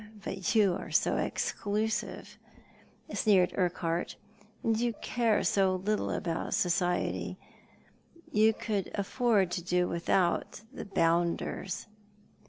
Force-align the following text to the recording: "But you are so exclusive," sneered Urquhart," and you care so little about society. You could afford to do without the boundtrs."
"But 0.25 0.55
you 0.55 0.73
are 0.73 0.89
so 0.89 1.17
exclusive," 1.17 2.39
sneered 3.13 3.53
Urquhart," 3.55 4.15
and 4.63 4.75
you 4.79 4.93
care 4.93 5.43
so 5.43 5.75
little 5.75 6.09
about 6.09 6.55
society. 6.55 7.37
You 8.31 8.51
could 8.55 8.89
afford 8.95 9.51
to 9.51 9.63
do 9.63 9.87
without 9.87 10.61
the 10.73 10.85
boundtrs." 10.85 11.85